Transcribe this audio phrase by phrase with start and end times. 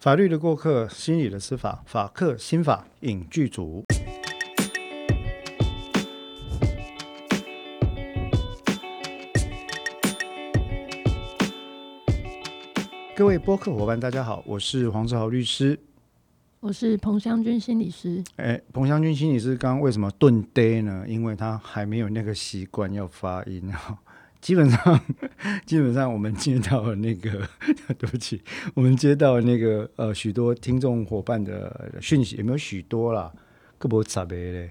[0.00, 3.84] 法律的过客，心理的司法，法客心法影剧组。
[13.14, 15.78] 各位播客伙伴，大家好，我是黄志豪律师。
[16.60, 18.24] 我是彭湘君心理师。
[18.36, 21.04] 哎，彭湘君心理师刚刚为什么顿呆呢？
[21.06, 23.98] 因为他还没有那个习惯要发音哈。
[24.40, 25.00] 基本上，
[25.66, 27.46] 基本上我们接到了那个，
[27.98, 28.42] 对不起，
[28.74, 33.32] 我们接到那个呃许多听众伙伴的讯息，有没有许多啦？
[33.78, 34.70] 各不差别嘞。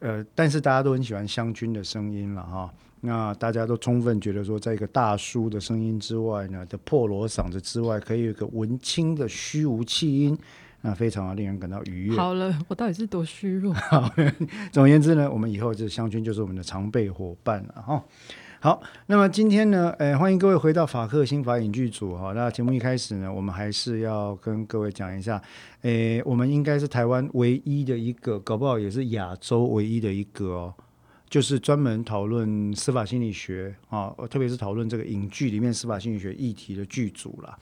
[0.00, 2.72] 呃，但是大家都很喜欢湘军的声音了哈。
[3.00, 10.38] 那大家都充分觉得说，在一个大叔的声音之外呢，的破锣嗓子之外，可以有一个文青的虚无气音。
[10.84, 12.16] 那非常的令人感到愉悦。
[12.16, 13.72] 好了，我到底是多虚弱？
[13.90, 14.12] 好
[14.72, 18.04] 总而言之呢，我们以后这湘军就是我们的常备伙伴了哈。
[18.62, 22.32] 好，那么今天呢，诶，欢迎各位回到法克新法影剧组哈。
[22.32, 25.42] 那节目一开始呢，我们还是要跟各位讲一下，
[25.80, 30.74] 诶，我们应该是台湾唯一的一个，搞不好也是亚洲唯一的一个哦，
[31.28, 37.58] 就是专门讨论司法心理学啊，特别是讨论这个影剧里面司法心理学议题的剧组了。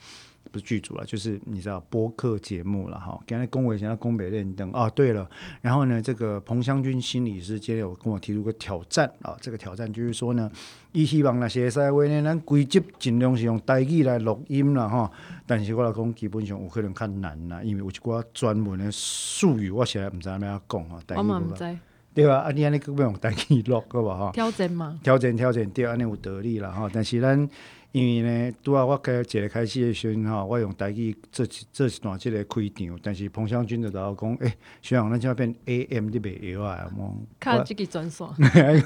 [0.51, 3.17] 不是剧组了，就是你知道播客节目了哈。
[3.25, 5.27] 刚才恭维一下宫北练灯哦，对了，
[5.61, 10.51] 然后呢，这个彭湘军心理师今天有跟我提出个挑战啊，这个挑战就是说呢，
[10.91, 15.09] 伊希望那些赛话呢，咱规集尽量是用台语来录音了哈。
[15.47, 20.99] 但是我来讲，基本上有可能较难啦，因为有一寡专门的术语，我现在唔知咩样讲哈。
[21.15, 21.77] 我嘛唔知，
[22.13, 22.39] 对吧？
[22.39, 24.31] 啊，你安尼根本用台语录个吧哈？
[24.33, 24.99] 挑战嘛？
[25.01, 26.89] 挑战挑战，对，安尼有得力了哈。
[26.91, 27.49] 但是咱。
[27.91, 37.13] 因为呢，拄啊，我开一个开始的时阵吼，我用台语做做一段即个开场，但是彭湘军就甲我讲，诶，学长，咱即要变 AM 你袂晓啊，么？
[37.37, 38.25] 卡即个专线，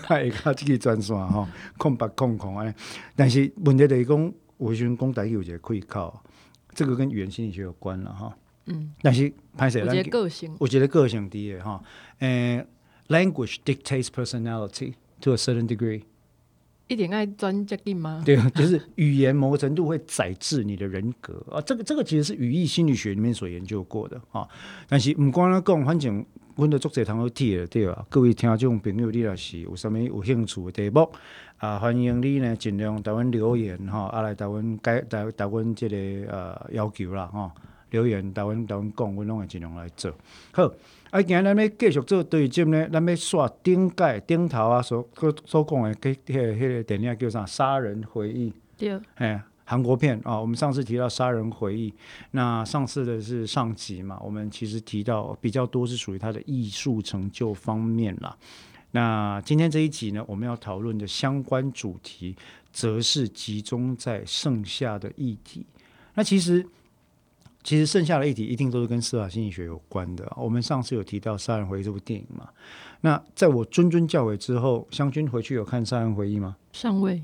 [0.07, 1.47] 会卡即个专线吼，
[1.77, 2.73] 空白空空安尼。
[3.15, 6.23] 但是问题就是讲，我时阵讲台语有一个可以靠，
[6.73, 8.33] 这个跟语言心理学有关了吼。
[8.65, 8.91] 嗯。
[9.03, 11.83] 但是拍摄，我觉得个性，我觉得个性伫诶吼。
[12.19, 12.65] 诶
[13.09, 16.01] ，language dictates personality to a certain degree。
[16.87, 18.21] 一点爱专接定吗？
[18.25, 21.59] 对啊，就是语言某个程度会载制你的人格啊。
[21.61, 24.47] 这个这个其实是语义心理学里面所研究过的啊。
[24.87, 26.23] 但是唔光咧讲，反正
[26.55, 28.05] 阮的作者堂都提了对啊。
[28.07, 31.09] 各位听众朋友，你若是有啥物有兴趣的题目
[31.57, 35.97] 啊，欢迎你呢尽量台湾留言哈，啊来台湾改台台湾这个
[36.31, 37.51] 呃要求啦哈。
[37.91, 40.11] 留言台湾台湾讲，阮拢会尽量来做
[40.51, 40.71] 好。
[41.15, 45.01] 啊，今日咱要继续做对节呢，咱要刷顶盖顶头啊，所
[45.45, 47.43] 所讲的，迄迄个迄个电影叫啥？
[47.47, 48.49] 《杀人回忆》。
[48.77, 48.99] 对。
[49.15, 51.89] 哎，韩国片啊，我们上次提到《杀人回忆》，
[52.31, 58.35] 那上次的是上集嘛，我们其实提到比较多是属于它的艺术成就方面啦。
[58.91, 62.35] 那今天这一集呢，我们要讨论的相关主题，
[62.73, 65.65] 则是集中在剩下的议题。
[66.15, 66.67] 那其实。
[67.65, 70.31] 其实剩下的议题一定都是跟司法心理学有关的。
[70.37, 72.47] 我们上次有提到《杀人回忆》这部电影嘛？
[73.01, 76.55] 那在我谆谆教诲之后，湘君回去有看《杀人回忆》吗？
[76.71, 77.23] 尚未。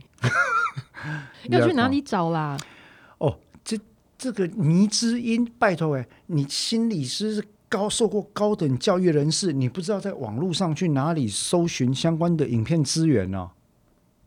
[1.49, 2.57] 要去哪里找啦？
[3.19, 3.77] 哦，这
[4.17, 13.51] 这个倪之音，拜托哎，你心理师是高受过高等教育人士，你不知道在网络上去哪里搜寻相关的影片资源呢？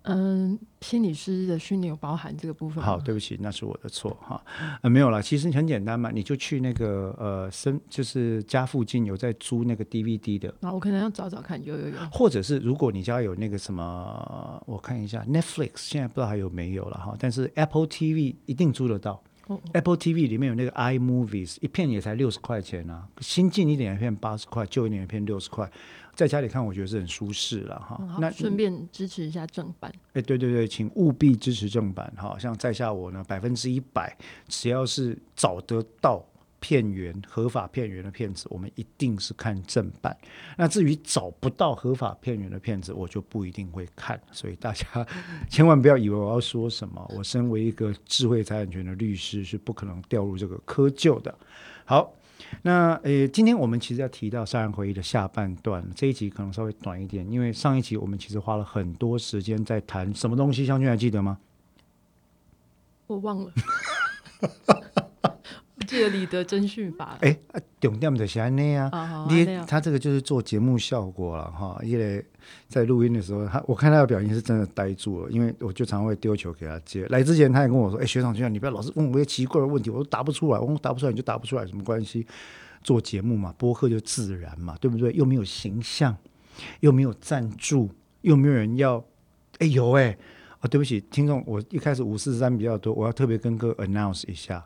[0.06, 2.84] 嗯，心理师的训练有包含这个部分。
[2.84, 4.42] 好，对不起，那是我的错哈。
[4.82, 10.54] 呃，没有了，其实很简单嘛，你就去那个呃，生就是家附近有在租那个 DVD 的。
[10.60, 11.94] 啊，我可能要找找看，有有有。
[12.12, 17.16] 或者是如果你家有那个什么，我看一下 Netflix，现在不知道还有没有了哈。
[17.18, 19.22] 但是 Apple TV 一定租得到。
[19.72, 25.70] Apple TV 里面有那个 iMovies，一片也才六十块钱啊，新进一点的片八十块，旧一点的片六十块。
[26.14, 28.00] 在家里看，我觉得是很舒适了哈。
[28.20, 29.92] 那顺便支持一下正版。
[30.12, 32.38] 哎，对对对，请务必支持正版哈。
[32.38, 34.16] 像在下我呢，百分之一百，
[34.48, 36.24] 只要是找得到
[36.60, 40.16] 片源、合法片源的片子，我们一定是看正版。
[40.56, 44.20] 那至于找不到合法片源的片子，我就不一定会看。
[44.30, 45.06] 所以大家
[45.50, 51.36] 千万不要以为我要说什么，我身为一个智慧财产权的律师，是不可能掉入这个窠臼的。
[51.84, 52.14] 好。
[52.62, 61.38] 那呃，今天我们其实要提到《杀人回忆》的下半段，这一集可能稍微短一点，因为上一集我们其实花了很多时间在谈什么东西，湘君还记得吗？
[63.06, 63.52] 我忘了。
[65.94, 67.16] 记得李德征训法。
[67.20, 67.36] 哎，
[67.80, 68.90] 重点就是安尼啊，
[69.30, 71.78] 你他这个就是做节目效果了哈。
[71.84, 72.24] 因为
[72.68, 77.06] 在录音的时候，他我看他的表情是真的呆住了，因为我就常会丢球给他接。
[77.06, 80.58] 来之前他也跟我说：“哎，学长学长，你不要老是问我一些奇怪的问题，我都答不出来。
[80.58, 82.26] 我答不出来你就答不出来，什么关系？
[82.82, 85.12] 做节目嘛，播客就自然嘛，对不对？
[85.12, 86.16] 又没有形象，
[86.80, 87.88] 又没有赞助，
[88.22, 89.02] 又没有人要。
[89.58, 90.18] 哎，有哎，
[90.58, 94.62] 啊，对不起，听众，我一开始五四三比较多，我要特别跟各位 announce 一下。”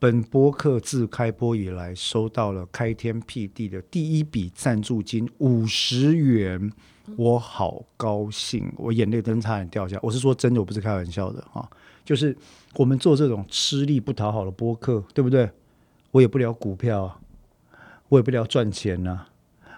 [0.00, 6.72] 本播客自开播以来收到了开天辟地的第一笔赞助金五十元，
[7.16, 9.98] 我好高兴，我眼泪真差点掉下。
[10.00, 11.68] 我是说真的，我不是开玩笑的哈。
[12.04, 12.36] 就是
[12.76, 15.50] 我们做这种吃力不讨好的播客，对不对？
[16.12, 17.18] 我也不聊股票啊，
[18.08, 19.26] 我也不聊赚钱呐、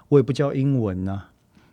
[0.08, 1.28] 我也不教英文呐、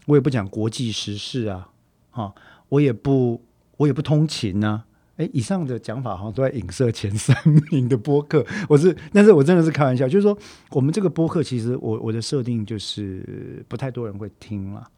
[0.06, 1.70] 我也不讲国际时事啊，
[2.12, 2.34] 哈，
[2.70, 3.44] 我也不
[3.76, 4.86] 我也不通勤呐、
[5.18, 7.36] 哎，以上的讲法好像都在影射前三
[7.72, 8.46] 名的播客。
[8.70, 10.38] 我是，但是我真的是开玩笑，就是说，
[10.72, 14.90] 我们这个播客其实我我的设定就是不太多人会听了。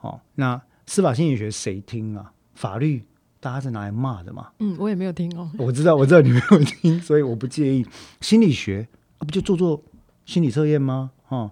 [0.00, 2.32] 哦，那司法心理学谁听啊？
[2.54, 3.02] 法律
[3.38, 4.50] 大家是拿来骂的嘛？
[4.58, 5.50] 嗯，我也没有听哦。
[5.58, 7.86] 我知道，我知道你没有听，所以我不介意。
[8.20, 8.86] 心理学、
[9.18, 9.82] 啊、不就做做
[10.26, 11.12] 心理测验吗？
[11.26, 11.50] 哈、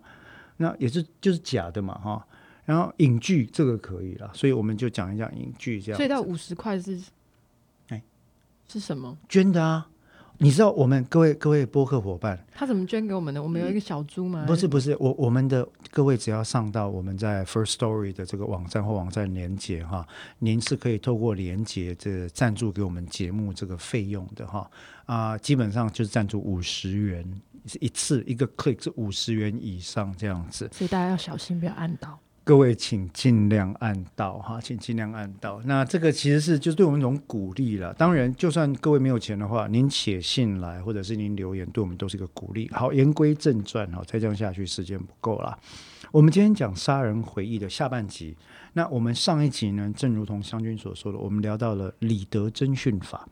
[0.56, 2.26] 那也是就是假的嘛，哈、
[2.64, 6.02] 然后影剧这个可以了，所以我们就讲一讲影剧这样子。
[6.02, 7.00] 所以到五十块是，哎，
[8.68, 9.16] 是什么？
[9.28, 9.88] 捐的啊。
[10.40, 13.42] 你知道我们各位各位播客伙伴，他怎么捐给我们的？
[13.42, 14.44] 我们有一个小猪吗？
[14.46, 20.06] 不是不是，我我们的各位只要上到我们在 First Story 的这个网站或网站连接哈，
[20.38, 24.70] 您是可以透过连接这赞助给我们节目这个费用的哈
[25.06, 27.24] 啊、基本上就是赞助五十元
[27.80, 30.70] 一次，一个 click 是五十元以上这样子。
[30.72, 32.16] 所以大家要小心，不要按到。
[32.48, 35.60] 各位请尽量按到哈，请尽量按到。
[35.66, 37.92] 那这个其实是就是对我们一种鼓励了。
[37.92, 42.66] 当然，就算各位没有钱的话，您写信来或者是您留言，对我们都是一个鼓励。
[42.72, 45.58] 好，言归正传哈，再这样下去时间不够了。
[46.10, 48.34] 我们今天讲《杀人回忆》的下半集。
[48.72, 53.28] 那我们上一集呢，正如同湘军所说的，我们聊到了李德侦讯法。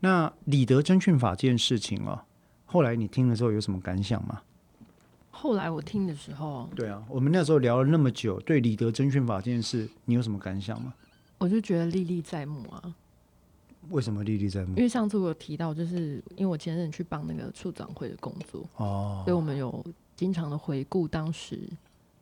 [0.00, 2.22] 那李德侦讯法这件事情哦，
[2.64, 4.40] 后来你听了之后有什么感想吗？
[5.36, 10.94] 后来我听的时候，对啊，我们那时候聊了那么久，对李德征讯法这件事，你有什么感想吗？
[11.38, 12.94] 我就觉得历历在目啊。
[13.90, 14.82] 为什么历历在目因？
[14.82, 19.84] 为上次我有提到，就是因为我前任去帮那个处长会的工作，哦所以我们有
[20.16, 21.60] 经常的回顾当时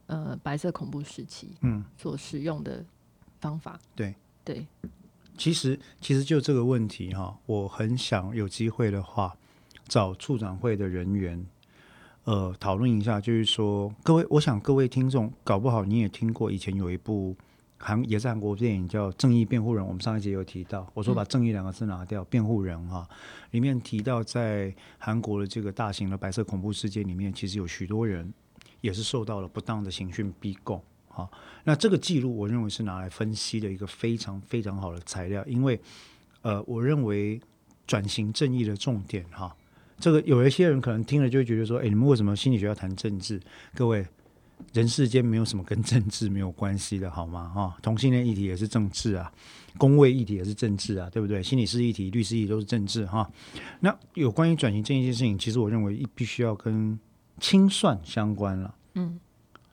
[0.06, 2.84] 呃白色恐怖时期嗯，所使用的
[3.40, 3.80] 方法。
[3.94, 4.14] 对
[4.44, 4.66] 对，
[5.38, 9.34] 其实其实就这个问题哈，我很想有机会的话，
[9.88, 11.42] 找处长会的人员，
[12.24, 17.36] 呃，讨论一下，就是说，各位，我想各位听众，搞不好你也听过，以前有一部
[17.76, 23.06] 韩也是韩国电影叫《正义辩护人》，我们上一节有提到，我说把“正义”两个字拿掉，辩护人哈，
[23.50, 28.32] 里面提到在韩国的这个大型的白色恐怖事件里面，其实有许多人
[28.80, 30.82] 也是受到了不当的刑讯逼供。
[31.08, 31.30] 好，
[31.62, 35.78] 那这个记录，我认为是拿来分析的一个非常非常好的材料，因为
[36.40, 37.38] 呃，我认为
[37.86, 39.54] 转型正义的重点哈，
[40.04, 43.40] 这个有一些人可能听了就会觉得说，哎，你们为什么心理学要谈政治？
[43.74, 44.06] 各位，
[44.74, 47.48] 人世间没有什么跟政治没有关系的好吗？
[47.48, 49.32] 哈，同性恋议题也是政治啊，
[49.78, 51.42] 公卫议题也是政治啊，对不对？
[51.42, 53.26] 心理师议题、律师议题都是政治哈。
[53.80, 57.00] 那有关于转型正义这件事情，其实我认为必须要跟
[57.40, 58.74] 清算相关了。
[58.96, 59.18] 嗯，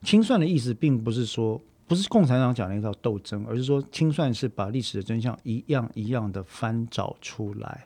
[0.04, 7.86] 清算的意思并不是说不是共产党讲的一套斗争，而是说清算是把历史的真相一样一样的翻找出来，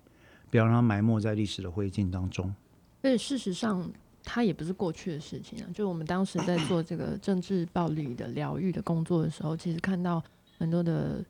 [0.49, 2.53] 不要让它埋没在历史的灰烬当中。
[3.01, 3.89] 而且事实上，
[4.23, 5.69] 它也不是过去的事情啊。
[5.73, 10.23] 就我们当时在做这个政治暴力的疗愈的工作的时候，其实看到
[10.57, 11.23] 很多的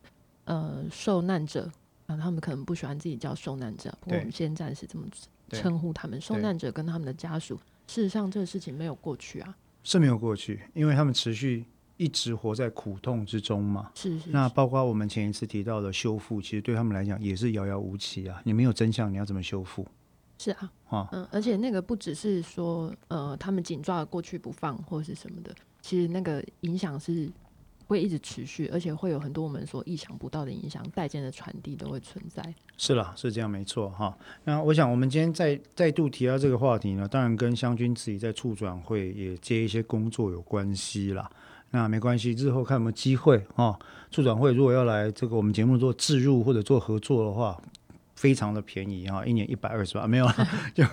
[0.44, 1.70] 呃受难者
[2.06, 5.04] 啊，他们可能不喜欢自己叫受难者，不过我们现在是这么
[5.50, 6.20] 称呼他们。
[6.20, 9.54] 受难者跟他们的家属，事实上这个事情没有过去啊。
[9.84, 11.64] 是没有过去，因为他们持续
[11.96, 13.90] 一直活在苦痛之中嘛。
[13.94, 18.40] 是是是那包括我们前一次提到的修复，其实对他们来讲也是遥遥无期啊。
[18.44, 19.86] 你没有真相，你要怎么修复
[20.38, 21.08] 是啊，啊？
[21.12, 27.30] 嗯，而且那个不只是说呃他们紧抓过去不放或是什么的，其实那个影响是
[27.86, 32.54] 会一直持续，而且会有很多我们所意想不到的影响，代间的传递都会存在。
[32.76, 34.14] 是啦，是这样没错哈。
[34.44, 41.30] 那我想我们今天再再度提到这个话题呢，当然跟湘军自己在处转会也接一些工作有关系啦。
[41.70, 43.78] 那没关系，日后看有没有机会哈。
[44.10, 47.60] 处转会如果要来这个我们节目做置入或者做合作的话，
[48.14, 50.34] 非常的便宜啊，一年一百二十万没有啦，
[50.72, 50.84] 就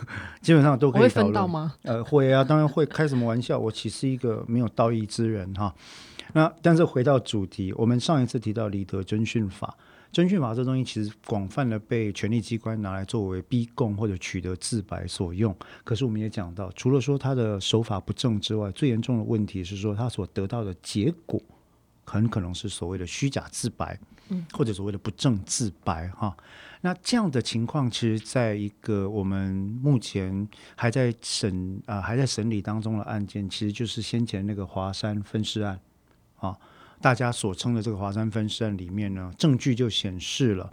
[0.42, 1.08] 基本上都可以。
[1.08, 1.74] 分到吗？
[1.84, 2.86] 呃，会啊，当然会。
[2.86, 3.58] 开什么玩笑？
[3.58, 5.74] 我岂是一个没有道义之人哈？
[6.34, 9.78] 那但是回到主题，我们上一次提到李德征训法，
[10.14, 15.54] 侦讯法这东西其实广泛的被权力机关拿来作为逼供或者取得自白所用。
[15.84, 21.42] 可是我们也讲到，除了说他的手法不正之外，最严重的问题是说他所得到的结果
[22.06, 26.38] 很可能是所谓的虚假自白，嗯，或者所谓的不正自白哈。
[26.82, 35.80] 那这样的情况，其实在一个我们目前还在审啊、还在审理当中的案件，其实就是先前那个华山分尸案
[36.36, 36.56] 啊，
[37.04, 40.72] 大家所称的这个华山分尸案里面呢，证据就显示了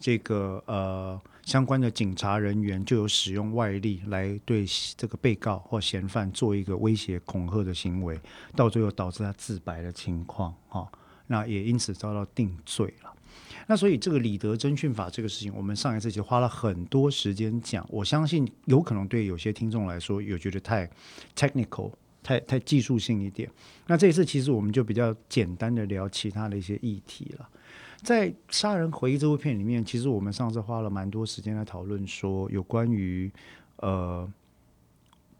[0.00, 4.66] 这个呃相关的警察人员就有使用外力来对
[4.96, 8.18] 这个被告或嫌犯做一个威胁恐吓的行为，
[8.56, 10.90] 到最后导致他自白的情况，哈，
[11.28, 13.14] 那也因此遭到定罪了。
[13.68, 20.90] 那所以这个李德侦讯法这个事情，我们上一次就花了很多时间讲，我相信有可能对有些听众来说有觉得太
[21.36, 21.92] technical、
[22.28, 23.50] 太太技术性一点。
[23.86, 27.48] 那这一次其实我们就比较简单的聊其他的一些议题了。
[28.02, 33.30] 在《杀人回忆》这部片里面，其实我们上次花了蛮多时间来讨论，说有关于
[33.76, 34.30] 呃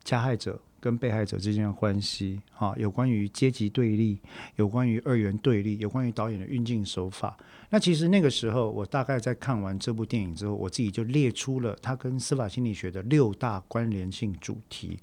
[0.02, 4.18] 加害者跟被害者之间的关系，哈，有关于阶级对立，
[4.56, 7.36] 有关于二元对立，有关于导演的运镜手法。
[7.68, 14.98] 那其实那个时候，我大概在看完这部电影之后，我自己就列出了它跟司法心理学的六大关联性主题。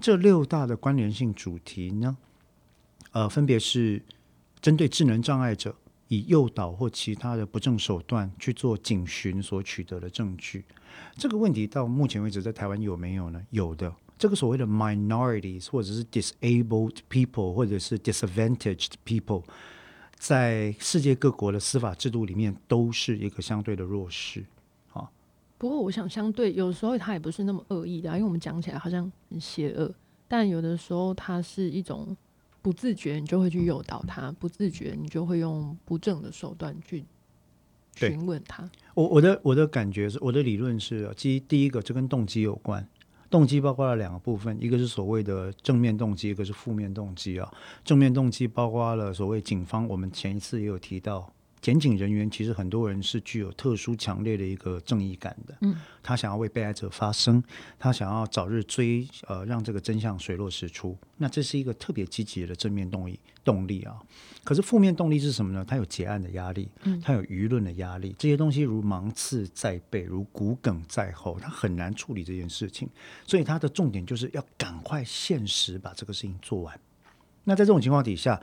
[0.00, 2.16] 这六大的关联性主题呢，
[3.12, 4.02] 呃，分别是
[4.60, 5.76] 针对智能障碍者。
[6.12, 10.64] 以诱导或其他的不正手段去做警询所取得的证据，
[11.16, 13.40] 这个问题到目前为止在台湾有没有呢？
[13.50, 19.44] 有的，这个所谓的 minorities 或者是 disabled people 或者是 disadvantaged people，
[20.16, 24.44] 在世界各国的司法制度里面都是一个相对的弱势。
[25.60, 29.92] 啊，不过我想相对有时候他也不是那么恶意的，因为我们讲起来好像很邪恶，
[30.26, 32.16] 但有的时候它是一种。
[32.62, 37.02] 不自觉，你就会去诱导他；不自觉，你就会用不正的手段去
[37.96, 38.70] 询问他。
[38.92, 42.86] 我我的我的感觉是，我的理论是，其实第一个，这跟动机有关。
[43.30, 47.50] 动机包括了两个部分，一个是所谓的正面动机，一个是负面动机啊。
[47.82, 51.32] 正面动机包括了所谓警方，我们前一次也有提到。
[51.60, 57.42] 检警人员其实很多人是具有特殊强烈的一个正义感的，嗯，他想要为被害者发声，
[57.78, 64.00] 他想要早日追呃让这个真相水落石出，那这是一个特别积极的正面动力动力啊。
[64.42, 65.62] 可是负面动力是什么呢？
[65.68, 72.88] 他有结案的压力，嗯，他有舆论的压力，这些东西如芒刺在背，如骨梗在后，他很难处理这件事情，
[73.26, 76.80] 所以他的重点就是要赶快现实把这个事情做完。
[77.44, 78.40] 那在这种情况底下，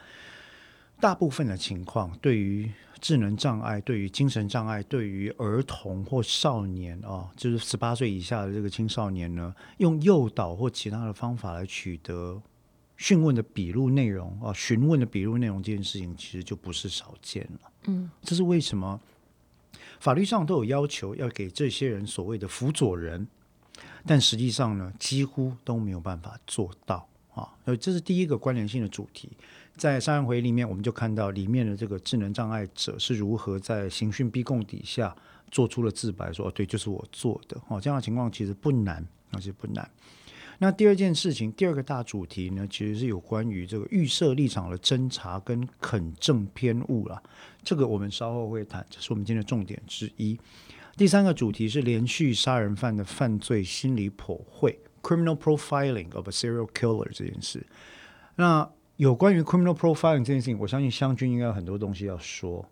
[1.00, 12.42] 大部分的情况对于智能障碍对于精神障碍，对于儿童或少年啊，就是十八岁以下的这个青少年呢，用诱导或其他的方法来取得
[12.96, 17.72] 讯问的笔录内容啊，询问的笔录内容这件事情，其实就不是少见了。
[17.86, 19.00] 嗯，这是为什么？
[20.00, 23.28] 法律上都有要求要给这些人所谓的辅佐人，
[24.08, 27.54] 但实际上呢，几乎都没有办法做到啊。
[27.64, 29.30] 所以这是第一个关联性的主题。
[29.78, 35.16] 在杀人回里面，我们就看到里面的这个智能障碍者是如何在刑讯逼供底下
[35.52, 39.90] 做出了自白，说：“哦，对，就是我做的。”哦，这样的情况其实不难，而且不难。
[40.60, 47.22] 那第二件事情，第二个大主题呢，其实是有关于这个预设立场的侦查跟肯正偏误了。
[47.64, 50.36] 这个我们稍后会谈，这是我们今天的重点之一。
[50.96, 57.64] 第三个主题是连续杀人犯的犯罪心理剖绘 （criminal profiling of a serial killer） 这件事。
[58.36, 58.68] 那
[58.98, 62.66] 有关于 criminal profiling 这件事情，我相信湘军应该有很多东西要说。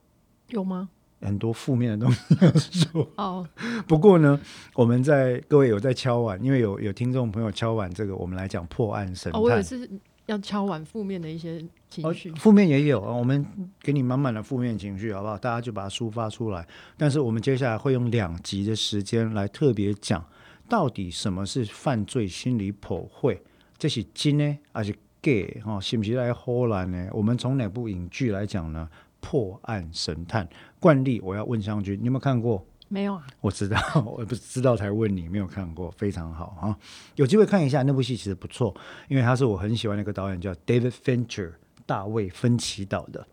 [0.49, 0.89] 有吗？
[1.21, 3.07] 很多负面的东西要说。
[3.15, 3.47] 哦。
[3.87, 4.39] 不过呢，
[4.73, 9.39] 我们在各位有在敲碗，因为有有听众朋友敲碗，这个我们来讲破案神探。
[9.41, 9.89] 我也是
[10.25, 12.31] 要敲碗负面的一些情绪。
[12.33, 13.45] 负面也有啊，我们
[13.81, 15.37] 给你满满的负面情绪，好不好？
[15.37, 16.67] 大家就把它抒发出来。
[16.97, 20.23] 但是我们接下来会用两集的时间来特别讲，
[20.67, 23.39] 到底什么是犯罪心理剖绘？
[23.77, 24.95] 这是真呢，还是？
[25.25, 27.09] 给哈，是不是来荷兰呢？
[27.11, 28.87] 我们从哪部影剧来讲呢？
[29.19, 30.47] 破案神探
[30.79, 32.63] 惯例，我要问湘君，你有没有看过？
[32.87, 33.25] 没有啊。
[33.41, 36.77] 我知道，我不知道才问你，没有看过， 非常好哈。
[37.15, 38.71] 有机会看一下那部戏，其实不错，
[39.09, 41.53] 因为他是我很喜欢的一个导演，叫 David Fincher，
[41.87, 43.25] 大卫芬奇导的。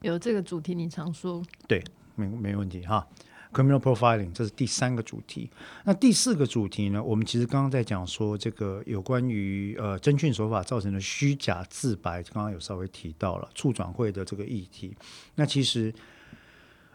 [0.00, 1.40] 有这个主题，你常说。
[1.68, 1.84] 对，
[2.16, 3.06] 没没问题哈。
[3.52, 5.50] Criminal profiling，这是第三个主题。
[5.84, 7.02] 那第四个主题呢？
[7.02, 14.96] 我们其实刚刚在讲说这个有关于呃侦讯手法造成的虚假自白，刚刚有稍微提到了促转会的这个议题。
[15.34, 15.92] 那其实。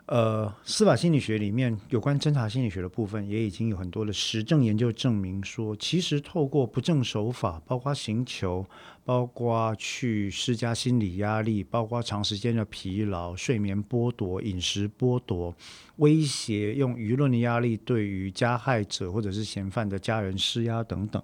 [0.06, 8.66] 呃，司法心理学里面有关侦查心理学的部分，也已经有很多的实证研究证明说，其实透过不正手法，包括刑求，
[9.06, 15.56] 包括去施加心理压力，包括长时间的疲劳、睡眠剥夺、饮食剥夺、
[15.96, 21.24] 威胁，用舆论的压力对于加害者或者是嫌犯的家人施压等等，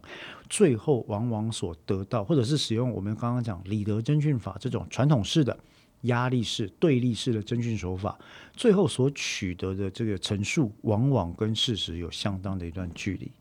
[0.50, 5.60] 最后往往所得到，或者是使用我们刚刚讲李德侦讯法这种传统式的。
[6.02, 8.18] 压力式、对立式的侦讯手法，
[8.54, 13.32] 最后所取得的这个陈述，往往跟事实有相当的一段距离。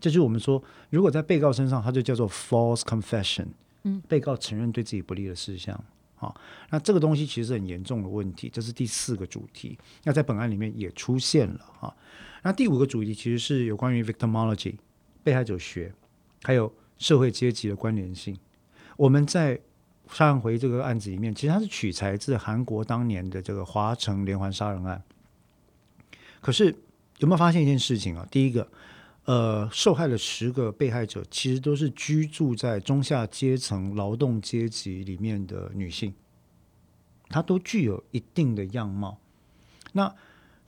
[0.00, 3.46] 这就是我们说，如果在被告身上，它就叫做 false confession。
[3.84, 5.72] 嗯，被告承认对自己不利的事项，
[6.16, 6.34] 啊。
[6.70, 9.78] 那这个东西其实很严重的问题，这是第四个主题。
[10.02, 11.94] 那在本案里面也出现了啊。
[12.42, 14.74] 那第五个主题其实是有关于 victimology
[15.22, 15.92] 被害者学，
[16.42, 18.36] 还有社会阶级的关联性。
[18.96, 19.60] 我们在
[20.10, 25.02] 上回这个案子里面，其实它是取材自韩国当年的这个华城连环杀人案。
[26.40, 26.74] 可是
[27.18, 28.26] 有没有发现一件事情啊？
[28.30, 28.68] 第一个，
[29.24, 36.14] 呃，受害的十个被害者其实都是居住在中下阶层劳动阶级里面的女性，
[37.28, 39.18] 她都具有一定的样貌。
[39.92, 40.14] 那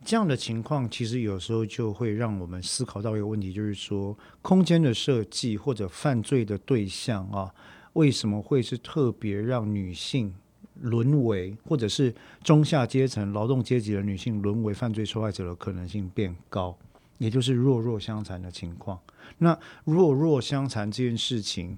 [0.05, 7.55] 这样的情况，其实有时候就会让我们思考到一个问题，就是说，空间的设计或者犯罪的对象啊，
[7.95, 10.35] 为什么会是特别让女性？
[10.83, 16.75] 沦为，或者是中下阶层劳动阶级的女性沦为犯罪受害者的可能性变高，
[17.19, 18.99] 也就是弱弱相残的情况。
[19.37, 21.77] 那弱弱相残这件事情，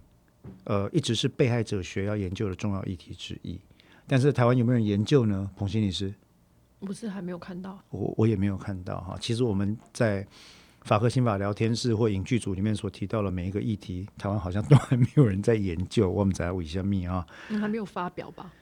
[0.63, 3.59] 呃，一直是被害者学要研究的重要议题之一。
[4.07, 5.51] 但是台湾有没有人研究呢？
[5.57, 6.15] 彭心理师，
[6.79, 9.19] 不是还没有看到，我我也没有看到哈。
[9.21, 10.25] 其实我们在
[10.85, 16.11] 法科刑法聊天室或影剧组里面所提到的每一个议题，台湾好像都还没有人在研究。
[16.11, 18.53] 我们再来问一下密啊，还没有发表吧？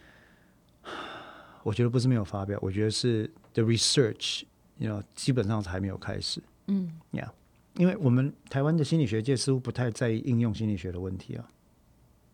[1.62, 4.42] 我觉得不是没有发表，我觉得是 the research，
[4.76, 6.42] 你知道，基本上还没有开始。
[6.66, 7.32] 嗯，呀，
[7.74, 11.48] 因为我们台湾的心理学界似乎不太在意应用心理学的问题啊。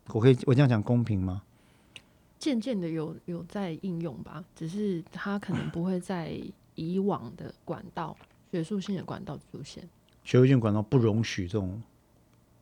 [0.09, 1.43] 我可以我这样讲公平吗？
[2.39, 6.39] 渐渐的有有在应用吧，只是它可能不会在
[6.75, 8.17] 以往的管道、
[8.51, 9.83] 学术性的管道出现。
[10.25, 11.83] 学术性管道不容许这种，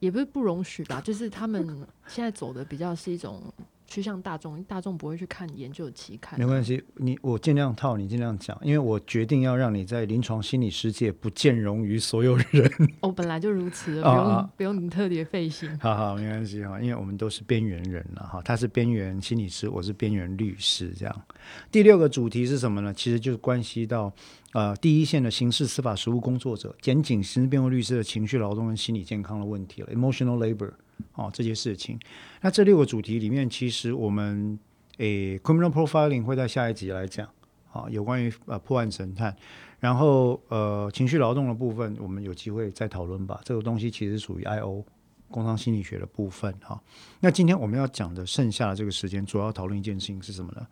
[0.00, 3.42] 也不是不容许吧，就是他们现在走的比较是一种。
[3.86, 6.36] 趋向大众，大众不会去看研究期刊。
[6.38, 12.72] 没关系，你我尽量套，你尽量讲，因为我决定要让你在临床心理世界不见容于所有人。
[13.02, 15.68] 哦，本来就如此，不用不用你特别费心。
[15.78, 18.40] 好好，没关系哈，因为我们都是边缘人了哈。
[18.42, 21.22] 他是边缘心理师，我是边缘律师，这样。
[21.70, 22.92] 第六个主题是什么呢？
[22.94, 24.10] 其实就是关系到
[24.54, 30.72] 呃第一线的刑事司法实务工作者、检警、刑事辩护律师的情绪劳动跟心理健康的问题了，emotional labor。
[31.14, 31.98] 哦，这些事情，
[32.40, 34.56] 那这六个主题里面，其实我们
[34.98, 37.28] 诶，criminal profiling 会在下一集来讲，
[37.66, 39.34] 好，有关于呃破案神探，
[39.80, 43.40] 然后呃情绪劳动的部分，我们有机会再讨论吧。
[43.44, 44.84] 这个东西其实属于 I O
[45.28, 46.80] 工商心理学的部分哈。
[47.18, 50.64] 那今天我们要讲的剩下的这个时间，主要讨论一件事情是什么呢？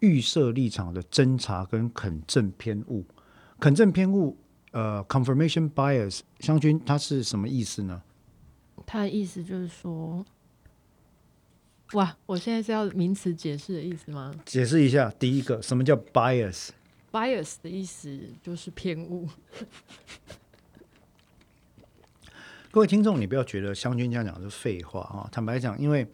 [0.00, 3.02] 预设立场的侦查跟肯正偏误，
[3.60, 4.36] 肯正偏误，
[4.72, 8.02] 呃，confirmation bias，湘军它是什么意思呢？
[8.86, 10.24] 他的意思就是说，
[11.92, 14.34] 哇，我现在是要名词解释的意思吗？
[14.44, 19.28] 解释一下，第一个，什么叫 bias？bias 的意思就是偏误。
[22.72, 25.28] 各位听众，你不要觉得湘军这样讲是废话啊！
[25.30, 26.06] 坦白讲，因为，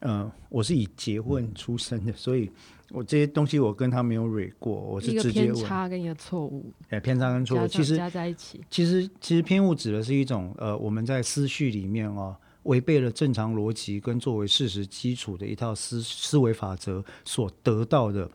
[0.00, 2.50] 嗯，我是以结婚出身的，所以
[2.90, 18.30] 我这些东西我跟他没有蕊过，我是直接偏差跟一个错误，哎，偏差跟错误，其实加在一起，其实其实偏误指的是一种呃，我们在思绪里面哦，违背了正常逻辑跟作为事实基础的一套思思维法则所得到的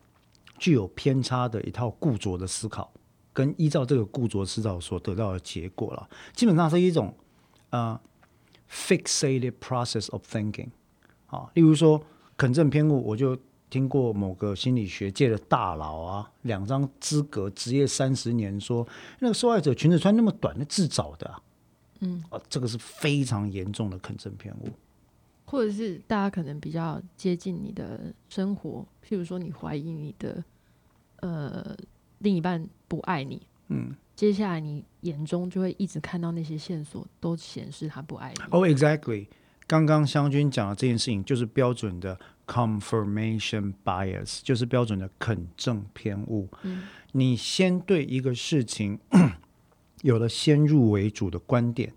[0.58, 2.92] 具有偏差的一套固着的思考，
[3.32, 7.16] 跟依照这个固着思考所得到的结果了，基本上是一种
[7.70, 8.00] 呃
[8.70, 10.70] fixated process of thinking，
[11.28, 12.02] 啊，例如说
[12.36, 13.38] 肯正偏误，我就。
[13.69, 18.88] 听过某个心理学界的大佬啊，两张资格，职业三十年，说
[19.19, 21.41] 那个受害者裙子穿那么短，那自找的，
[21.99, 24.69] 嗯，啊，这个是非常严重的肯正偏误，
[25.45, 30.43] 或者是大家可能比较接近你的生活，譬如说你怀疑你的
[31.17, 31.75] 呃
[32.19, 38.41] 另一半不爱你，嗯，接下来你眼中就会一直看到那些线索，都显示他不爱你。
[38.49, 39.27] 哦，exactly，
[39.69, 42.19] 刚刚湘军讲的这件事情就是标准的。
[42.51, 46.49] Confirmation bias 就是标准的肯正偏误。
[46.63, 48.97] 嗯，你先对一个事情
[50.01, 51.93] 有了先入为主的观点，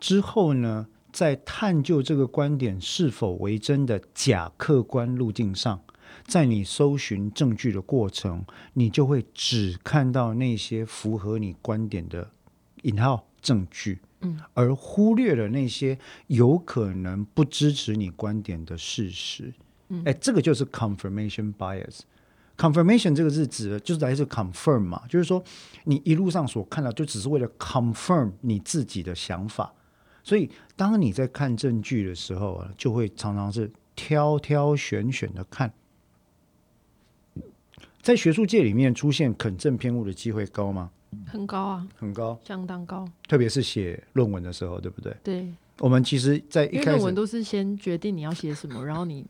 [0.00, 5.80] 之后呢，在探究这个观点是否为真的假客观路径上，
[6.26, 12.28] 在你搜寻证据的过程，你就会只看到那些符合你观点的
[12.82, 19.52] 引号证据，嗯，而忽略了那些有可能不支持你观点的事实。
[19.88, 22.00] 嗯哎，这个就是 confirmation bias。
[22.56, 25.42] confirmation 这个是指的就是来自 confirm 嘛，就是说
[25.84, 29.72] 你一路上所看到，就只是为了 confirm 你自己的想法。
[30.22, 35.72] 所以当你在看证据的时候啊，就会常常是挑挑选选的看。
[38.00, 40.90] 在学术界里面出现肯正偏误的机会高吗？
[41.26, 43.08] 很高啊，很高，相当高。
[43.28, 45.16] 特别是写论文的时候，对不对？
[45.22, 45.48] 对。
[45.78, 49.26] 我们其实，在一开始论文都是先决定你要写什么，然后你。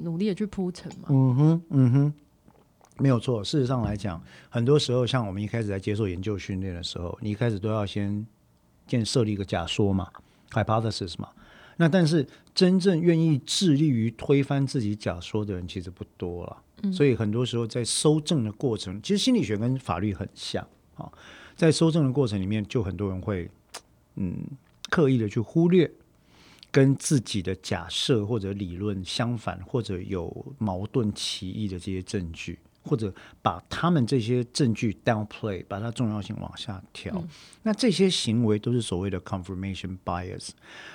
[0.00, 1.08] 努力的去铺陈嘛。
[1.08, 2.14] 嗯哼，嗯哼，
[2.98, 3.42] 没有错。
[3.42, 8.24] 事实上来讲，很多时候像我们一开始在接受研究训练的时候，你一开始都要先
[8.86, 10.08] 建设立一个假说嘛
[10.52, 11.28] ，hypothesis 嘛。
[11.78, 16.92] 那但是真正愿意致力于推翻自己假说的人其实不多了。
[16.92, 20.64] 所以很多时候在搜证的过程，其实心理学跟法律很像
[20.98, 21.10] 啊。
[21.56, 23.50] 在搜证的过程里面，就很多人会
[24.14, 24.36] 嗯
[24.90, 25.90] 刻意的去忽略
[26.70, 37.24] 跟自己的假设或者理论相反或者有矛盾歧义的这些证据，或者把他们这些证据 downplay，把它重要性往下调。
[37.64, 40.50] 那这些行为都是所谓的 confirmation bias。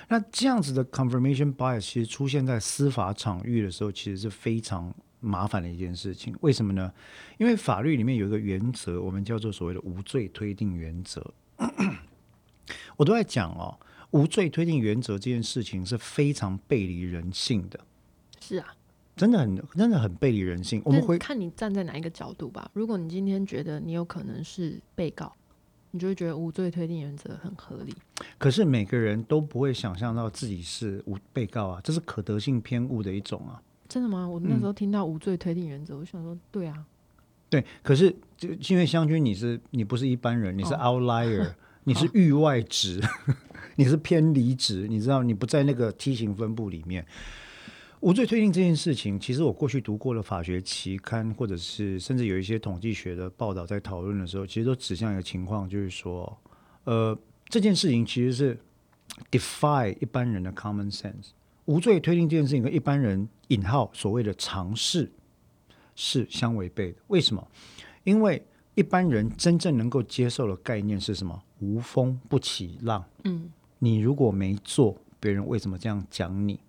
[0.08, 4.94] 那这样子的 confirmation bias 其实出现在司法场域的时候，其实是非常。
[5.24, 6.92] 麻烦的一件事情，为什么呢？
[7.38, 11.34] 因为法律里面有一个原则，我们叫做所谓的无罪推定原则。
[12.96, 13.78] 我都在讲哦，
[14.10, 17.80] 无罪推定原则这件事情是非常背离人性的。
[18.40, 18.74] 是啊，
[19.16, 20.80] 真的很真的很背离人性。
[20.84, 22.70] 我们会看你站在哪一个角度吧。
[22.74, 25.34] 如果你今天觉得你有可能是被告，
[25.90, 27.94] 你就会觉得无罪推定原则很合理。
[28.38, 33.62] 可是每个人都不会想象到自己是无被告啊，这是可得性偏误的一种啊。
[33.88, 34.28] 真的吗？
[34.28, 36.84] 我那时候听到无罪推定原则，我想说，对啊，
[37.50, 37.64] 对。
[37.82, 41.52] 可是就因为湘军，你是你不是一般人，你是 outlier，
[41.84, 43.00] 你是域外值，
[43.76, 47.04] 你是偏离值，你知道，你不在那个梯形分布里面。
[48.00, 56.38] 无罪推定这件事情，其实我过去读过的法学期刊，或者是甚至有一些统计学的报道，在讨论的时候，其实都指向一个情况，就是说，
[56.84, 57.18] 呃，
[57.48, 58.58] 这件事情其实是
[59.30, 61.30] defy 一般人的 common sense。
[61.66, 65.10] 无罪推定这件事情跟一般人引号所谓的常识
[65.94, 66.98] 是相违背的。
[67.06, 67.46] 为什么？
[68.04, 71.42] 因为一般人真正能够接受的概念是什么？
[71.60, 73.02] 无风不起浪。
[73.24, 76.60] 嗯，你如果没做，别人为什么这样讲你？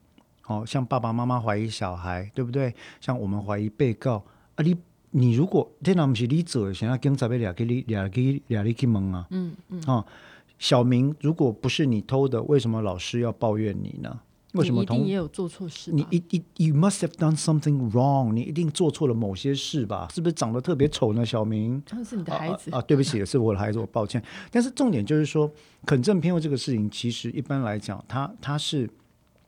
[0.47, 2.73] 哦，像爸爸妈妈怀疑小孩，对不对？
[3.01, 4.23] 像我们怀疑被告
[4.55, 4.77] 啊，你
[5.11, 9.27] 你如果天哪，不是你做，想要警察被俩给你俩给俩你去蒙啊？
[9.31, 9.83] 嗯嗯。
[9.87, 10.05] 哦，
[10.59, 14.21] 小明，如果不是你偷的，为什么老师要抱怨你呢？
[14.55, 14.83] 为什么？
[14.83, 15.91] 一定也有做错事。
[15.91, 18.33] 你一一，You must have done something wrong。
[18.33, 20.07] 你一定做错了某些事吧？
[20.13, 21.25] 是不是长得特别丑呢？
[21.25, 22.81] 小明，他是你的孩子啊！
[22.81, 24.21] 对不起，是我的孩子，我抱歉。
[24.49, 25.51] 但是重点就是说，
[25.85, 28.89] 肯正偏误这个事情，其实一般来讲，它它是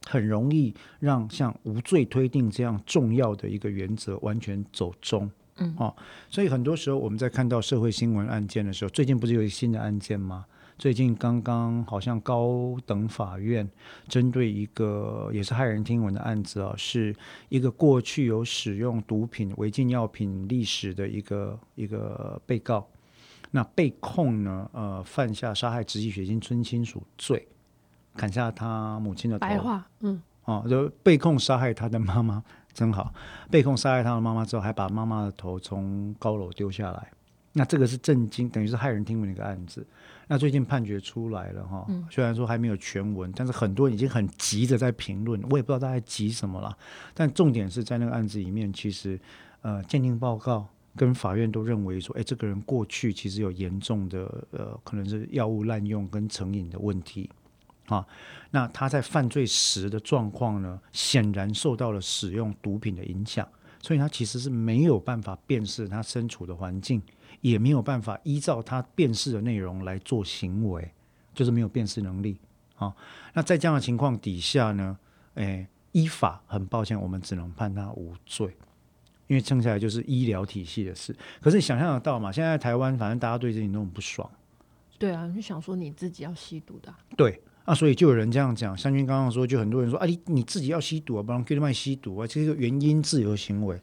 [0.05, 5.29] 很容易让像无罪推定这样重要的一个原则完全走中。
[5.59, 5.95] 嗯，哦，
[6.29, 10.45] 所以很多时候我们在看到社会新闻案件的时候，最近不是有一新的案件吗？
[10.77, 13.67] 最近刚刚好像高等法院
[14.07, 17.15] 针对一个也是骇人听闻的案子啊，是
[17.49, 22.87] 一个过去有使用毒品、违禁药品历史的一个一个被告，
[23.49, 27.47] 那被控呢，呃，犯下杀害直系血亲村亲属罪，
[28.15, 29.47] 砍下他母亲的头。
[29.47, 33.11] 白话，嗯，哦，就被控杀害他的妈妈，真好。
[33.49, 37.11] 被控杀害他的妈妈之后，还把妈妈的头从高楼丢下来。
[37.53, 39.83] 那这个是震惊，等于是骇人听闻的一个案子。
[40.29, 46.77] 那最近判决出来了哈，虽然说还没有全文，但是很多人已经很急着在评论，我也不知道大家急什么了。
[47.13, 49.17] 但重点是在那个案子里面，其实
[49.61, 57.29] 呃鉴定报告跟法院都认为说，哎，这个人过去其实有严重的呃可能是药物滥用跟成瘾的问题
[57.85, 58.05] 啊。
[58.51, 63.47] 那他在犯罪时的状况呢，显然受到了使用毒品的影响，
[63.81, 67.01] 所以他其实是没有办法辨识他身处的环境。
[67.41, 70.91] 也没有办法依照他辨识的内容来做行为，
[71.33, 72.37] 就是没有辨识能力
[72.75, 72.93] 啊。
[73.33, 74.97] 那在这样的情况底下呢，
[75.35, 78.47] 诶，依法很抱歉，我们只能判他无罪，
[79.27, 81.15] 因为剩下来就是医疗体系的事。
[81.41, 82.31] 可是你想象得到嘛？
[82.31, 84.29] 现在台湾反正大家对这情都很不爽。
[84.97, 86.93] 对啊，就想说你自己要吸毒的。
[87.15, 88.75] 对啊，所以就有人这样讲。
[88.75, 93.79] 湘君刚刚说，就很多人说啊，你你自己要吸毒啊，不然给你卖吸毒啊，这个原因自由行为。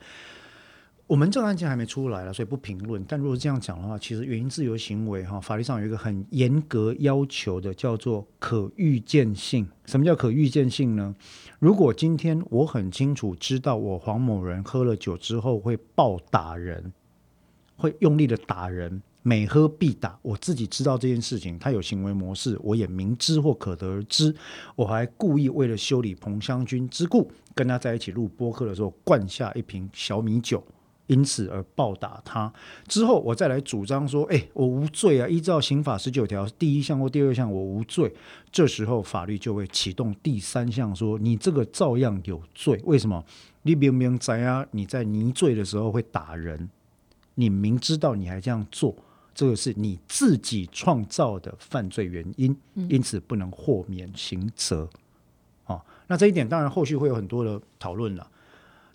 [1.07, 3.05] 我们这个案件还没出来了，所以不评论。
[3.07, 9.69] 但如果这样讲的话，其实原因自由行为哈，法律上有一个很严格要求的，叫做可预见性。
[9.85, 11.14] 什么叫可预见性呢？
[11.59, 16.90] 如果今天我很清楚知道我黄某人喝了酒之后会暴打人，
[17.77, 24.35] 会用力的打人，每喝必打，我自己知道这件事情，他有行为模式，我也明知或可得而知，
[24.75, 30.64] 我还故意为了修理彭湘军之故，跟他在一起录播客的时候灌下一瓶小米酒。
[31.07, 32.51] 因此而暴打他
[32.88, 35.29] 之后，我再来主张说：“哎，我无罪啊！
[35.29, 38.11] 依照刑法十九条第一项或第二项，我无罪。”
[38.51, 42.81] 这时候法律就会启动第三项，说：“你这个照样有罪。
[42.85, 43.23] 为什么？
[43.62, 46.71] 你明明在啊，你在泥醉的时候会打人，
[47.35, 48.95] 你明知道你还这样做，
[49.35, 52.57] 这个是你自己创造的犯罪原因，
[52.88, 54.88] 因此不能豁免刑责。”
[55.64, 58.31] 啊，那这一点当然后续会有很多的讨论了。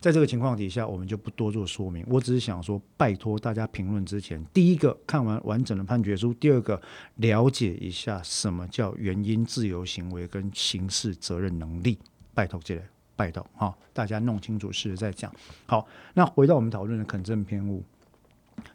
[0.01, 2.05] 在这个情况底下，我们就不多做说明。
[2.07, 6.81] 我只是想说，拜托大家评论之前，第一个看完完整的判决书，第二个
[7.15, 11.99] 了解一下什么叫原因自由行为跟刑事责任能力。
[12.33, 12.81] 拜托这类，
[13.17, 15.29] 拜托哈，大家弄清楚事实再讲。
[15.65, 17.83] 好，那回到我们讨论的肯正偏误，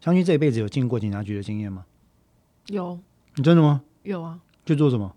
[0.01, 1.87] 相信这一辈子有进过警察局的经验吗？
[2.67, 2.99] 有，
[3.37, 3.83] 你真的吗？
[4.03, 5.17] 有啊，就做什么？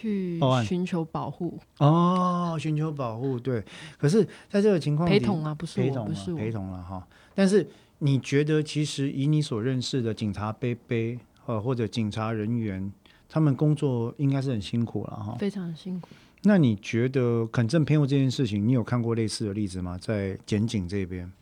[0.00, 3.62] 去寻求保护，哦，寻求保护，对。
[3.96, 7.06] 可是，在这个情况底陪同啊，不是我，陪同了不是我，陪同了哈。
[7.34, 7.66] 但是
[7.98, 12.92] 你觉得，其实以你所认识的警察杯杯呃或者警察人员，
[13.28, 15.36] 他们工作应该是很辛苦了哈。
[15.38, 16.08] 非常辛苦。
[16.42, 19.96] 那你觉得肯正偏误这件事情，你有看过类似的例子吗？
[19.98, 21.32] 在检警这边，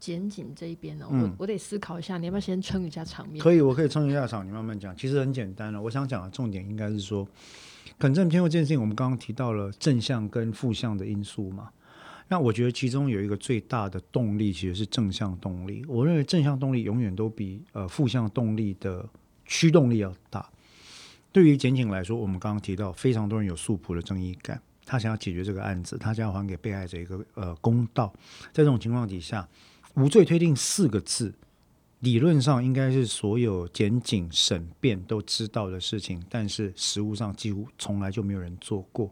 [0.00, 3.38] 检警这一边呢、嗯我我得思考一下，你要不要先撑一下场面？
[3.40, 4.96] 可以，我可以撑一下场，你慢慢讲。
[4.96, 7.28] 其实很简单了，我想讲的重点应该是说，
[7.98, 11.70] 肯正偏误这件事情，我们刚刚提到了正向跟负向的因素嘛。
[12.28, 15.84] 那我觉得其中有一个最大的动力其实是正向动力。
[15.88, 19.04] 我认为正向动力永远都比呃负向动力的
[19.44, 20.48] 驱动力要大。
[21.32, 28.12] 对于检警来说，我们刚刚提到非常多人有诉苦的正义感，他想要解决这个案子，他想要还给被害者一个呃公道。
[28.52, 29.48] 在这种情况底下，
[30.00, 31.34] 无罪推定四个字，
[31.98, 39.10] 理论上应该是所有检警审辩都知道的事情，但是实务上几乎从来就没有人做过。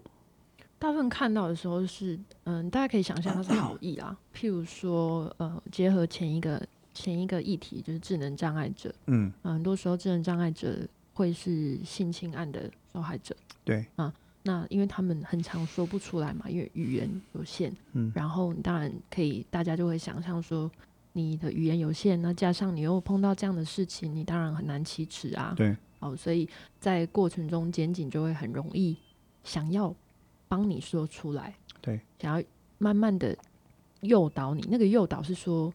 [0.79, 4.16] 大部分看到的时候是，嗯，大家可以想象它是好意啦。
[4.35, 10.79] 譬如说，呃，结合前一个前一个议题就是智能障碍者，嗯，嗯，很多时候智能障碍者
[11.12, 13.37] 会是性侵案的受害者。
[13.64, 13.85] 对，
[14.48, 20.70] 那因为他们很常说不出来嘛，因为语言有限，嗯然后你当然可以，大家就会想象说，
[21.12, 25.52] 你的语言有限，那加上你又碰到这样的事情，你当然很难启齿啊。
[25.54, 26.48] 对，哦，所以
[26.80, 28.96] 在过程中，检警就会很容易
[29.44, 29.94] 想要
[30.48, 32.42] 帮你说出来，对，想要
[32.78, 33.37] 慢慢的
[34.00, 34.66] 诱导你。
[34.70, 35.70] 那个诱导是说，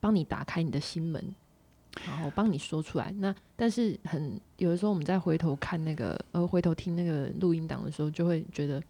[0.00, 1.22] 帮你打开你的心门，
[2.06, 3.12] 然后帮你说出来。
[3.18, 8.82] 那但是很有的时候，我们再回头看那个呃，回头听那个录音档的时候，就会觉得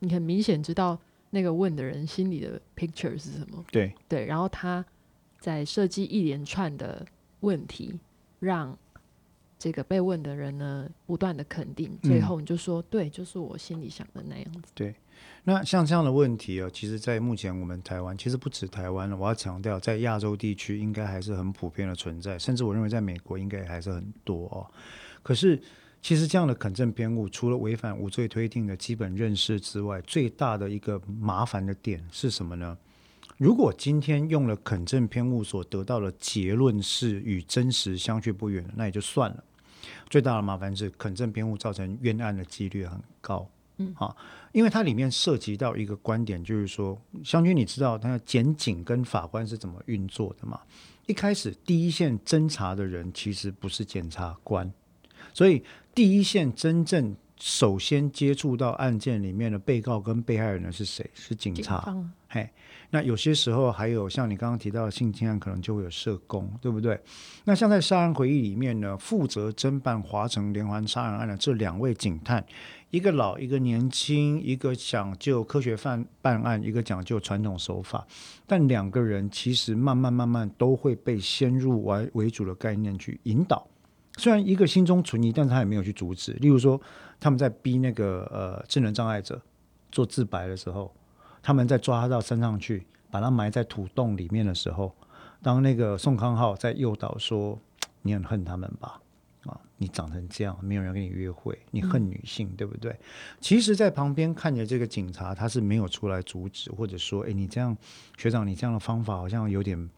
[0.00, 0.98] 你很明显知道
[1.30, 3.64] 那个问的人心里的 picture 是什么。
[3.70, 4.84] 对，对，然后他
[5.38, 7.04] 在设计一连串的
[7.40, 7.98] 问题，
[8.40, 8.76] 让
[9.58, 14.72] 这个被问的人呢不断的肯定，最嗯后你就说、对，就是我心里想的那样子。
[15.48, 19.16] 那像这样的问题啊，其实，在目前我们台湾，其实不止台湾了。
[19.16, 24.68] 我要强调，在亚洲地区应该还是很普遍的存在，甚至我认为在美国应该还是很多哦。
[25.22, 25.58] 可是，
[26.02, 32.76] 其实这样的肯正偏误，除了违反无罪推定的基本认识之外，最大的一个麻烦的点是什么呢？
[33.38, 39.42] 如果今天用了肯正偏误所得到的结论是与真实相去不远，那也就算了。
[40.10, 43.48] 最大的麻烦是肯正偏误造成冤案的几率很高。
[43.78, 44.14] 嗯，啊，
[44.52, 50.60] 因为它里面涉及到一个观点，就是说，湘军，你知道他检警跟法官是怎么运作的吗？
[51.06, 54.70] 一开始第一线侦查的人其实不是检察官，
[55.32, 55.64] 所以
[55.94, 61.08] 第一线真正首先接触到案件里面的被告跟被害人的是谁？
[61.14, 61.80] 是警警察。
[61.80, 62.46] 方嘿，
[62.90, 67.00] 那有些时候还有像你刚刚提到的性侵案，可能就会有社工，对不对？
[67.44, 72.44] 那像在杀人回忆里面呢，负责侦办华城连环杀人案的这两位警探，
[72.90, 78.06] 一个老，一个年轻，一个讲究科学犯办案，一个讲究传统手法，
[78.46, 83.66] 但两个人其实慢慢慢慢都会被先入为为主的概念去引导。
[84.16, 86.32] 虽然一个心中存疑，但是他也没有去阻止。
[86.32, 86.80] 例如说，
[87.20, 89.40] 他们在逼那个呃智能障碍者
[89.92, 90.90] 做自白的时候，
[91.42, 94.92] 他们在抓他到山上去，把他埋在土洞里面的时候，
[95.42, 97.58] 当那个宋康昊在诱导说
[98.02, 99.00] ：“你很恨他们吧？
[99.78, 102.94] 啊，你长成这样，没有人跟你约会，你恨女性，对不对？”
[103.40, 107.76] 其实，在旁边看着这个警察，他是没有出来阻止，或者说：“哎，你这样，
[108.16, 109.88] 学长，你这样的方法好像有点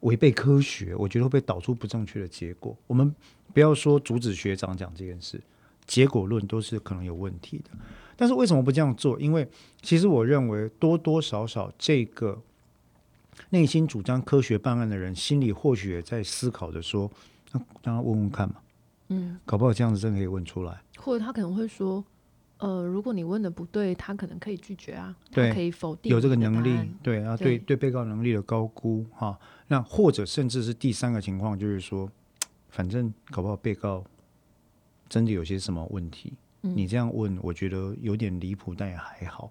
[0.00, 3.14] 违背科学，我觉得会被导出不正确的结果。”我们
[3.52, 5.40] 不要说阻止学长讲这件事，
[5.86, 7.70] 结果论都是可能有问题的。
[8.16, 9.20] 但是为什么不这样做？
[9.20, 9.46] 因为
[9.80, 12.40] 其实我认为多多少少这个
[13.50, 17.10] 内心主张科学办案的人，心里或许也在思考着说，
[17.52, 18.56] 那让他问问看嘛，
[19.12, 20.80] 嗯，搞不好这样子真的可以问出来。
[20.96, 22.04] 或者他可能会说，
[22.58, 32.08] 呃，如果你问的不对，他可能可以拒绝啊，对他可以否定有这个能力，对，然后对对对被告能力的高估哈，那或者甚至是第三个情况，就是说，
[32.68, 34.04] 反正搞不好被告
[35.08, 39.50] 真的有些什么问题，嗯你这样问，我觉得有点离谱，但也还好，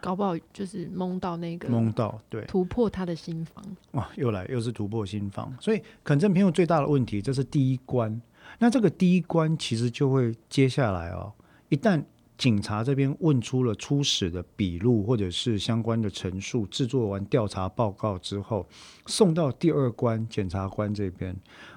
[0.00, 2.44] 搞不好就是蒙到那个蒙到对。
[2.44, 3.64] 突破他的心房。
[3.92, 8.20] 哇，又来又是突破心房，所以肯正偏误最大的问题，这是第一关。
[8.58, 11.32] 那这个第一关其实就会接下来哦，
[11.68, 12.02] 一旦
[12.36, 18.66] 警察这边问出了初始的笔录或者是相关的陈述，制作完调查报告之后，
[19.06, 21.36] 送到第二关检察官这边。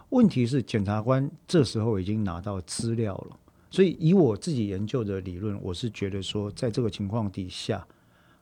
[0.09, 3.37] 问题是，检察官这时候已经拿到资料了，
[3.69, 7.87] 所以以我自己研究的理论，我是觉得说，在这个情况底下，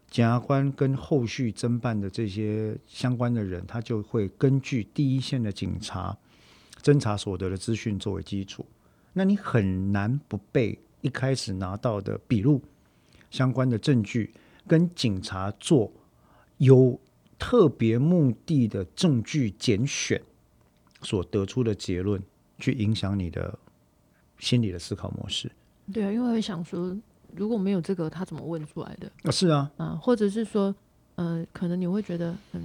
[0.10, 6.18] 检察官跟后续侦办的这些相关的人，他就会根据第一线的警察
[6.82, 8.66] 侦查所得的资讯作为基础，
[9.14, 12.62] 那你很难不被一开始拿到的笔录
[13.30, 14.34] 相关的证据
[14.68, 15.92] 跟警察做
[16.58, 17.00] 有
[17.38, 20.22] 特别目的的证据拣选。
[21.02, 22.22] 所得出的结论
[22.58, 23.58] 去影响你的
[24.38, 25.50] 心理的思考模式。
[25.94, 26.94] 对啊，因为会想说，
[27.34, 29.10] 如果没有这个，他怎么问出来的？
[29.24, 30.76] 啊，是啊，啊，或者是说，
[31.16, 32.62] 呃，可能你会觉得很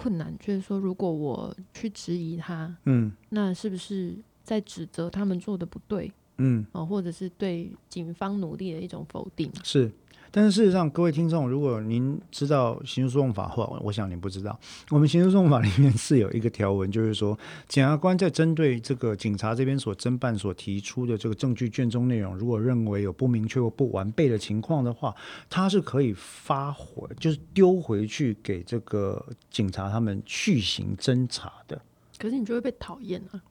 [0.00, 6.10] 困难，就是说，如果我去质疑他，嗯那是不是在指责他们做的不对？
[6.38, 9.52] 嗯，哦，或者是对警方努力的一种否定？
[9.62, 9.90] 是。
[10.32, 14.58] 但是事实上，各位听众，如果您知道刑事诉讼法或我想您不知道，
[14.90, 17.38] 我们刑事诉讼法里面是有一个条文，就是说，
[17.68, 25.14] 检察官在针对这个警察这边所侦办所提出的这个证据卷宗内容，如果认为有不明确或不完备的情况的话，
[25.48, 31.80] 他是可以发回，就是丢回去给这个警察他们去行侦查的。
[32.18, 33.42] 可是你就会被讨厌啊。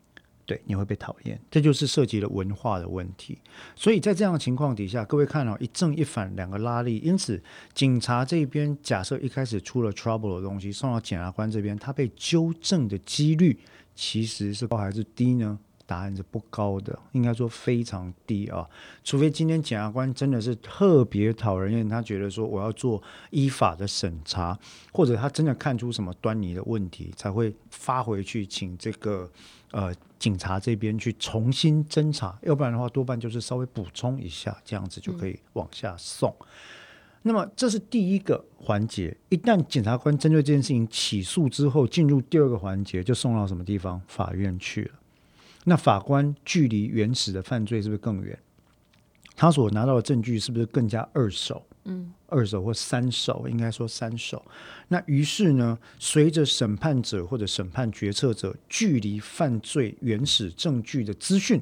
[0.49, 3.37] 对，你会被讨厌，这就是涉及了文化的问题。
[3.75, 7.39] 所以在这样的情况底下，各位看到一正一反两个拉力，因此
[7.75, 13.59] 警察这边假设一开始出了 trouble 的东西送到检察官这边，他被纠正的几率
[13.93, 15.59] 其实是高还是低呢？
[15.85, 18.67] 答案是不高的，应该说非常低啊。
[19.03, 24.57] 除非今天检察官真的是特别讨人厌，他觉得说我要做依法的审查，
[24.91, 29.27] 或者他真的看出什么端倪的问题，才会发回去请这个
[29.71, 29.93] 呃。
[30.19, 36.35] 警察这边去重新侦查，要不然的话，多半就是稍微补充一下，这样子就可以往下送。
[37.21, 39.15] 那么这是第一个环节。
[39.29, 44.01] 一旦检察官针对这件事情起诉之后，进入第二个环节，就送到什么地方？
[44.09, 44.91] 法院去了。
[45.63, 48.37] 那法官距离原始的犯罪是不是更远？
[49.37, 51.65] 他所拿到的证据是不是更加二手？
[51.85, 54.43] 嗯，二手或三手，应该说三手。
[54.87, 61.61] 那于是呢，随着审判者或者审判决策者距离犯罪原始证据的资讯、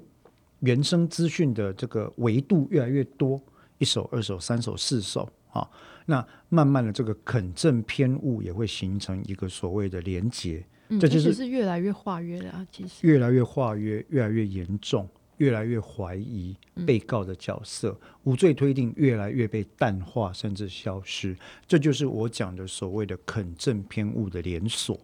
[0.60, 3.41] 原生资讯的这个维度越来越多，
[3.77, 5.67] 一手、二手、三手、四手啊，
[6.06, 10.65] 那慢慢的这个肯证偏误也会形成一个所谓的连结，
[10.99, 15.08] 这就是是越来越化约了啊，其实越来越化约，越来越严重。
[15.38, 21.36] 越来越怀疑被告的角色，无罪推定越来越被淡化，甚至消失。
[21.67, 25.00] 这就是我讲的所谓的肯正偏误的连锁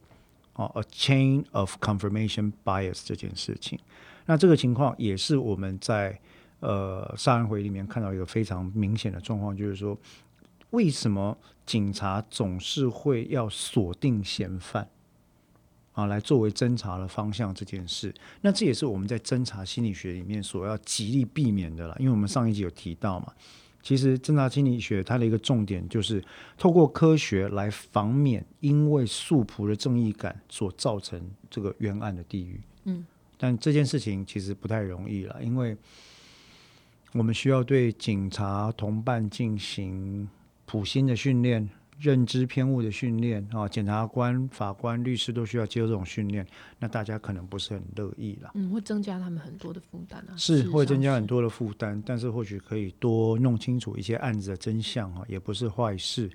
[0.54, 3.80] 啊，a chain of confirmation bias 这件事情。
[4.26, 6.19] 那这个情况也是我们在
[6.60, 9.98] 呃杀人回里面看到一个非常明显的状况，就是说，
[10.69, 14.88] 为什么警察总是会要锁定嫌犯？
[15.93, 21.95] 啊，来作为侦查的方向这件事，那这也是我们在侦查心理学里面所要极力避免的了。
[21.99, 23.32] 因为我们上一集有提到嘛，
[23.84, 26.23] 其实侦查心理学它的一个重点就是
[26.58, 32.60] 透过科学来防免因为素朴的正义感所造成这个冤案的地狱。
[32.86, 33.06] 嗯，
[33.38, 35.77] 但这件事情其实不太容易了，因为
[37.12, 40.27] 我们需要对警察同伴进行
[40.65, 41.69] 普心的训练。
[42.04, 46.46] 认知偏误的训练啊，检察官、法官、律师都需要接受这种训练，
[46.78, 48.52] 那大家可能不是很乐意了。
[48.56, 50.36] 嗯，会增加他们很多的负担啊。
[50.36, 56.30] 是会增加很多的负担，但是或许可以多弄清楚一些案子的真相啊，也不是坏事。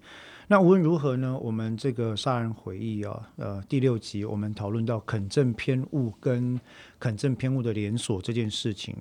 [0.47, 6.59] 那无论如何呢，我们这个杀人回忆啊，呃，第六集我们讨论到肯正偏误跟
[6.99, 8.97] 肯正偏误的连锁这件事情，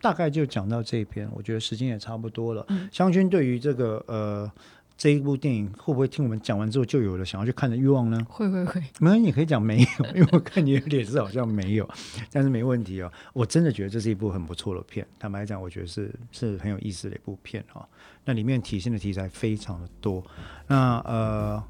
[0.00, 1.30] 大概就讲到这边。
[1.32, 2.66] 我觉得时间也差不多了。
[2.90, 4.50] 湘军对于这个呃。
[4.98, 8.20] 这一部电影会不会听我们讲完之后就有了想要去看的欲望呢？
[8.28, 11.88] 会会会，没关系，你可以讲没有，因为我看你的脸色好像没有，
[12.32, 13.10] 但是没问题哦。
[13.32, 17.88] 我真的觉得这是一部很不错的片，坦白讲，我觉得是是很有意思的一部片哈。
[18.24, 20.20] 那里面体现的题材非常的多，
[20.66, 21.62] 那呃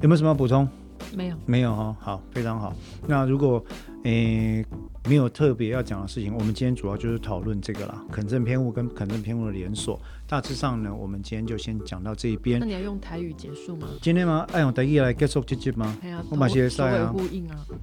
[0.00, 0.68] 有没有什么要补充？
[1.14, 1.96] 没有，没有哈。
[2.00, 2.74] 好，非常好。
[3.06, 3.64] 那如果
[4.02, 4.66] 诶。
[5.08, 9.98] 没有特别要讲的事情，我们今天主要就是讨论这个啦，肯正偏误跟肯正偏误的连锁。
[10.26, 12.60] 大致上呢，我们今天就先讲到这一边。
[12.60, 13.88] 那你要用台语结束吗？
[14.02, 14.46] 今天吗？
[14.52, 15.96] 爱用台语来结束这集吗？
[16.28, 17.14] 我马些塞啊。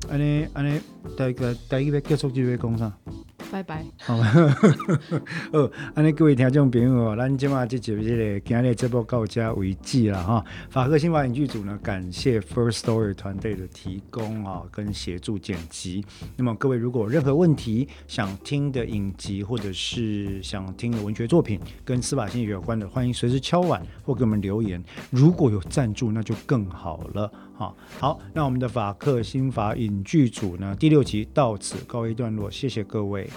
[0.07, 0.79] 安尼安尼，
[1.17, 2.93] 台台台语要结束就要讲啥？
[3.51, 3.83] 拜拜。
[3.97, 4.15] 好，
[5.53, 10.45] 哦，安尼各位听众朋友哦，咱今嘛这集这个今日这部到这为止了哈。
[10.69, 16.05] 法科新法影剧组呢，感谢 First Story 团队的提供啊，跟协助剪辑。
[16.37, 24.83] 那么各位如果有任何问题想听的影集，或者是想听的文学作品跟司法心理学有关的，欢迎随时敲碗或给我们留言。
[25.11, 27.31] 如果有赞助，那就更好了。
[27.53, 33.29] 好，好，那我们的法克新法影剧组呢，第六集到此告一段落，谢谢各位。